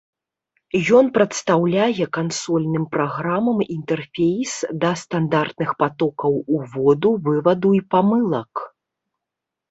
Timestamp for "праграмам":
2.95-3.59